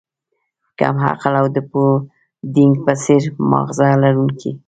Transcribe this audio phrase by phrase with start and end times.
[0.79, 4.51] کم عقل او د پوډینګ په څیر ماغزه لرونکی